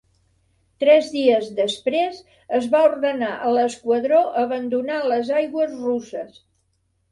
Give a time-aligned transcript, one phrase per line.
[0.83, 2.21] Tres dies després,
[2.61, 6.45] es va ordenar a l'esquadró abandonar les aigües russes.